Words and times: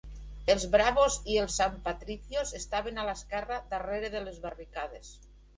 Els 0.53 0.63
"Bravos" 0.75 1.17
i 1.33 1.35
els 1.41 1.57
"San 1.61 1.75
Patricios" 1.89 2.55
estaven 2.63 2.97
a 3.03 3.07
l'esquerra, 3.11 3.61
darrere 3.75 4.13
de 4.17 4.27
les 4.27 4.45
barricades. 4.49 5.17